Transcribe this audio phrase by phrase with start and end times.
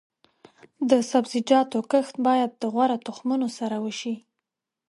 [0.89, 4.15] د سبزیجاتو کښت باید د غوره تخمونو سره وشي.